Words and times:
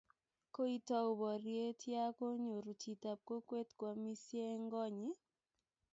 koitou 0.55 1.07
boriet 1.21 1.79
ya 1.95 2.05
konyoru 2.17 2.71
chitab 2.81 3.19
kokwet 3.27 3.69
ko 3.79 3.83
amisie 3.93 4.45
eng' 4.55 4.69
koot 4.73 4.91
nyin 4.97 5.15